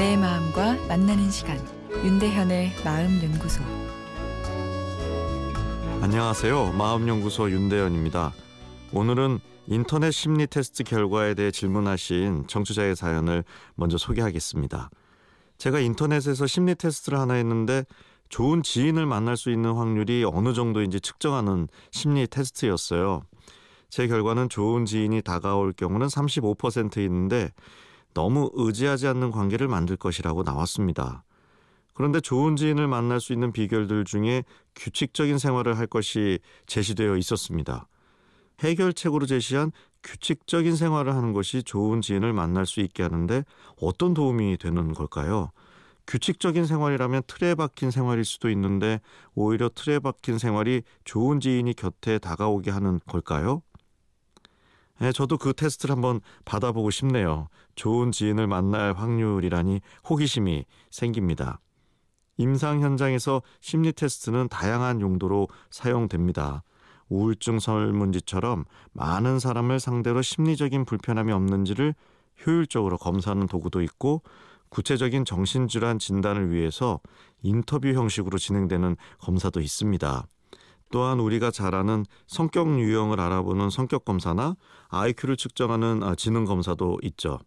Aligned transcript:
내 0.00 0.16
마음과 0.16 0.86
만나는 0.88 1.30
시간 1.30 1.58
윤대현의 1.92 2.72
마음 2.82 3.22
연구소 3.22 3.62
안녕하세요. 6.00 6.72
마음 6.72 7.06
연구소 7.06 7.50
윤대현입니다. 7.50 8.32
오늘은 8.94 9.40
인터넷 9.66 10.10
심리 10.10 10.46
테스트 10.46 10.84
결과에 10.84 11.34
대해 11.34 11.50
질문하신 11.50 12.46
청취자의 12.46 12.96
사연을 12.96 13.44
먼저 13.74 13.98
소개하겠습니다. 13.98 14.88
제가 15.58 15.80
인터넷에서 15.80 16.46
심리 16.46 16.74
테스트를 16.74 17.18
하나 17.18 17.34
했는데 17.34 17.84
좋은 18.30 18.62
지인을 18.62 19.04
만날 19.04 19.36
수 19.36 19.50
있는 19.50 19.74
확률이 19.74 20.24
어느 20.26 20.54
정도인지 20.54 21.02
측정하는 21.02 21.68
심리 21.90 22.26
테스트였어요. 22.26 23.24
제 23.90 24.06
결과는 24.06 24.48
좋은 24.48 24.86
지인이 24.86 25.20
다가올 25.20 25.74
경우는 25.74 26.06
35% 26.06 26.96
있는데 27.04 27.50
너무 28.14 28.50
의지하지 28.54 29.06
않는 29.08 29.30
관계를 29.30 29.68
만들 29.68 29.96
것이라고 29.96 30.42
나왔습니다. 30.42 31.24
그런데 31.94 32.20
좋은 32.20 32.56
지인을 32.56 32.88
만날 32.88 33.20
수 33.20 33.32
있는 33.32 33.52
비결들 33.52 34.04
중에 34.04 34.44
규칙적인 34.74 35.38
생활을 35.38 35.78
할 35.78 35.86
것이 35.86 36.38
제시되어 36.66 37.16
있었습니다. 37.16 37.86
해결책으로 38.60 39.26
제시한 39.26 39.72
규칙적인 40.02 40.76
생활을 40.76 41.14
하는 41.14 41.32
것이 41.32 41.62
좋은 41.62 42.00
지인을 42.00 42.32
만날 42.32 42.66
수 42.66 42.80
있게 42.80 43.02
하는데 43.02 43.44
어떤 43.80 44.14
도움이 44.14 44.56
되는 44.58 44.92
걸까요? 44.94 45.50
규칙적인 46.06 46.66
생활이라면 46.66 47.22
틀에 47.26 47.54
박힌 47.54 47.90
생활일 47.90 48.24
수도 48.24 48.50
있는데 48.50 49.00
오히려 49.34 49.70
틀에 49.72 49.98
박힌 49.98 50.38
생활이 50.38 50.82
좋은 51.04 51.40
지인이 51.40 51.72
곁에 51.74 52.18
다가오게 52.18 52.70
하는 52.70 52.98
걸까요? 53.06 53.62
네, 55.00 55.12
저도 55.12 55.38
그 55.38 55.54
테스트를 55.54 55.94
한번 55.94 56.20
받아보고 56.44 56.90
싶네요. 56.90 57.48
좋은 57.74 58.12
지인을 58.12 58.46
만날 58.46 58.92
확률이라니 58.92 59.80
호기심이 60.08 60.66
생깁니다. 60.90 61.60
임상 62.36 62.82
현장에서 62.82 63.42
심리 63.60 63.92
테스트는 63.92 64.48
다양한 64.48 65.00
용도로 65.00 65.48
사용됩니다. 65.70 66.62
우울증 67.08 67.58
설문지처럼 67.58 68.66
많은 68.92 69.38
사람을 69.38 69.80
상대로 69.80 70.20
심리적인 70.20 70.84
불편함이 70.84 71.32
없는지를 71.32 71.94
효율적으로 72.46 72.98
검사하는 72.98 73.46
도구도 73.46 73.80
있고 73.82 74.22
구체적인 74.68 75.24
정신질환 75.24 75.98
진단을 75.98 76.52
위해서 76.52 77.00
인터뷰 77.42 77.88
형식으로 77.88 78.36
진행되는 78.36 78.96
검사도 79.18 79.60
있습니다. 79.60 80.26
또한 80.90 81.20
우리가 81.20 81.50
잘 81.50 81.74
아는 81.74 82.04
성격 82.26 82.68
유형을 82.78 83.20
알아보는 83.20 83.70
성격 83.70 84.04
검사나 84.04 84.56
IQ를 84.88 85.36
측정하는 85.36 86.02
아, 86.02 86.14
지능 86.14 86.44
검사도 86.44 86.98
있죠. 87.02 87.38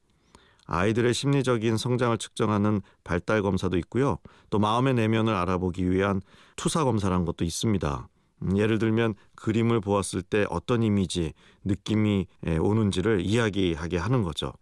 아이들의 0.65 1.13
심리적인 1.13 1.75
성장을 1.77 2.17
측정하는 2.17 2.81
발달 3.03 3.41
검사도 3.41 3.77
있고요. 3.79 4.17
또 4.49 4.59
마음의 4.59 4.93
내면을 4.93 5.33
알아보기 5.33 5.89
위한 5.91 6.21
투사 6.55 6.85
검사라는 6.85 7.25
것도 7.25 7.43
있습니다. 7.43 8.07
음, 8.43 8.57
예를 8.57 8.79
들면 8.79 9.15
그림을 9.35 9.81
보았을 9.81 10.21
때 10.21 10.45
어떤 10.49 10.81
이미지, 10.81 11.33
느낌이 11.65 12.27
오는지를 12.59 13.21
이야기하게 13.21 13.97
하는 13.97 14.23
거죠. 14.23 14.53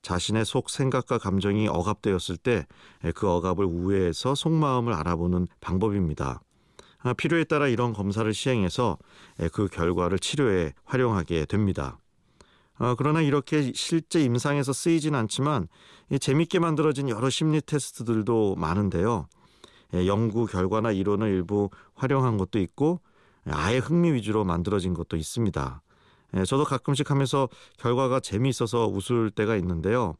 자신의 0.00 0.44
속 0.44 0.68
생각과 0.68 1.18
감정이 1.18 1.68
억압되었을 1.68 2.36
때 2.38 2.66
그 3.12 3.28
억압을 3.28 3.64
우회해서 3.64 4.34
속마음을 4.34 4.92
알아보는 4.92 5.46
방법입니다. 5.60 6.40
아, 7.04 7.12
필요에 7.12 7.44
따라 7.44 7.68
이런 7.68 7.92
검사를 7.92 8.32
시행해서 8.32 8.98
그 9.52 9.68
결과를 9.68 10.18
치료에 10.18 10.72
활용하게 10.84 11.44
됩니다. 11.44 11.98
아, 12.76 12.96
그러나 12.98 13.20
이렇게 13.20 13.72
실제 13.74 14.22
임상에서 14.24 14.72
쓰이진 14.72 15.14
않지만 15.14 15.68
재밌게 16.18 16.58
만들어진 16.58 17.08
여러 17.08 17.30
심리 17.30 17.60
테스트들도 17.60 18.56
많은데요. 18.56 19.28
연구 20.06 20.46
결과나 20.46 20.90
이론을 20.92 21.28
일부 21.28 21.70
활용한 21.94 22.38
것도 22.38 22.58
있고 22.58 23.00
아예 23.46 23.78
흥미 23.78 24.12
위주로 24.12 24.44
만들어진 24.44 24.94
것도 24.94 25.16
있습니다. 25.16 25.82
저도 26.46 26.64
가끔씩 26.64 27.10
하면서 27.10 27.48
결과가 27.78 28.18
재미있어서 28.18 28.88
웃을 28.88 29.30
때가 29.30 29.56
있는데요. 29.56 30.16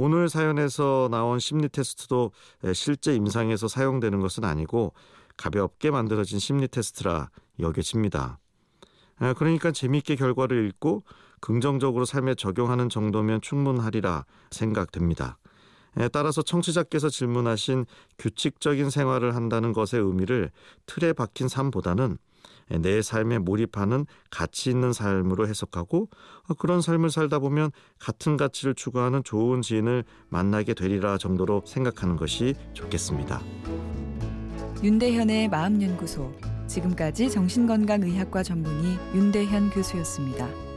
오늘 0.00 0.28
사연에서 0.28 1.08
나온 1.10 1.40
심리 1.40 1.68
테스트도 1.68 2.30
실제 2.72 3.14
임상에서 3.16 3.66
사용되는 3.66 4.20
것은 4.20 4.44
아니고 4.44 4.94
가볍게 5.36 5.90
만들어진 5.90 6.38
심리 6.38 6.68
테스트라 6.68 7.30
여겨집니다. 7.58 8.38
그러니까 9.36 9.72
재미있게 9.72 10.14
결과를 10.14 10.68
읽고 10.68 11.02
긍정적으로 11.40 12.04
삶에 12.04 12.36
적용하는 12.36 12.88
정도면 12.88 13.40
충분하리라 13.40 14.24
생각됩니다. 14.52 15.38
따라서 16.12 16.42
청취자께서 16.42 17.08
질문하신 17.08 17.86
규칙적인 18.18 18.90
생활을 18.90 19.34
한다는 19.34 19.72
것의 19.72 20.02
의미를 20.02 20.50
틀에 20.86 21.12
박힌 21.12 21.48
삶보다는 21.48 22.18
내 22.80 23.02
삶에 23.02 23.38
몰입하는 23.38 24.06
가치 24.30 24.70
있는 24.70 24.92
삶으로 24.92 25.48
해석하고 25.48 26.08
그런 26.58 26.82
삶을 26.82 27.10
살다 27.10 27.38
보면 27.38 27.70
같은 27.98 28.36
가치를 28.36 28.74
추구하는 28.74 29.24
좋은 29.24 29.62
지인을 29.62 30.04
만나게 30.28 30.74
되리라 30.74 31.18
정도로 31.18 31.62
생각하는 31.66 32.16
것이 32.16 32.54
좋겠습니다. 32.74 33.40
윤대현의 34.82 35.48
마음연구소 35.48 36.32
지금까지 36.68 37.30
정신건강의학과 37.30 38.42
전문의 38.42 38.98
윤대현 39.14 39.70
교수였습니다. 39.70 40.67